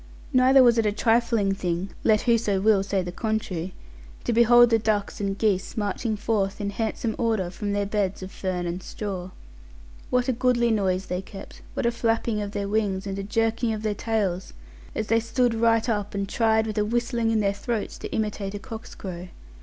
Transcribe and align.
Neither 0.33 0.63
was 0.63 0.79
it 0.79 0.87
a 0.87 0.91
trifling 0.91 1.53
thing, 1.53 1.91
let 2.03 2.21
whoso 2.21 2.59
will 2.59 2.81
say 2.81 3.03
the 3.03 3.11
contrary, 3.11 3.71
to 4.23 4.33
behold 4.33 4.71
the 4.71 4.79
ducks 4.79 5.21
and 5.21 5.37
geese 5.37 5.77
marching 5.77 6.15
forth 6.15 6.59
in 6.59 6.71
handsome 6.71 7.13
order 7.19 7.51
from 7.51 7.71
their 7.71 7.85
beds 7.85 8.23
of 8.23 8.31
fern 8.31 8.65
and 8.65 8.81
straw. 8.81 9.29
What 10.09 10.27
a 10.27 10.33
goodly 10.33 10.71
noise 10.71 11.05
they 11.05 11.21
kept, 11.21 11.61
what 11.75 11.85
a 11.85 11.91
flapping 11.91 12.41
of 12.41 12.49
their 12.49 12.67
wings, 12.67 13.05
and 13.05 13.19
a 13.19 13.23
jerking 13.23 13.73
of 13.73 13.83
their 13.83 13.93
tails, 13.93 14.53
as 14.95 15.05
they 15.05 15.19
stood 15.19 15.53
right 15.53 15.87
up 15.87 16.15
and 16.15 16.27
tried 16.27 16.65
with 16.65 16.79
a 16.79 16.83
whistling 16.85 17.29
in 17.29 17.39
their 17.39 17.53
throats 17.53 17.99
to 17.99 18.11
imitate 18.11 18.55
a 18.55 18.59
cockscrow! 18.59 19.29